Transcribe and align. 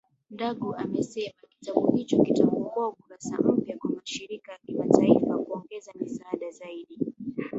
Ndagu 0.31 0.75
amesema 0.75 1.33
kitabu 1.49 1.95
hicho 1.95 2.23
kitafungua 2.23 2.87
ukurasa 2.87 3.37
mpya 3.37 3.77
kwa 3.77 3.89
mashirika 3.91 4.51
ya 4.51 4.57
kimataifa 4.65 5.37
kuongeza 5.37 5.91
misaada 5.95 6.49
zaidi 6.51 6.99